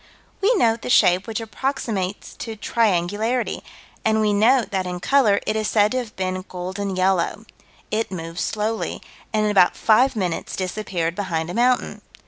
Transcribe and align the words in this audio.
We 0.41 0.55
note 0.55 0.81
the 0.81 0.89
shape 0.89 1.27
which 1.27 1.39
approximates 1.39 2.33
to 2.37 2.55
triangularity, 2.55 3.61
and 4.03 4.19
we 4.19 4.33
note 4.33 4.71
that 4.71 4.87
in 4.87 4.99
color 4.99 5.39
it 5.45 5.55
is 5.55 5.67
said 5.67 5.91
to 5.91 5.99
have 5.99 6.15
been 6.15 6.43
golden 6.49 6.95
yellow. 6.95 7.45
It 7.91 8.09
moved 8.11 8.39
slowly, 8.39 9.03
and 9.31 9.45
in 9.45 9.51
about 9.51 9.77
five 9.77 10.15
minutes 10.15 10.55
disappeared 10.55 11.13
behind 11.13 11.51
a 11.51 11.53
mountain. 11.53 12.01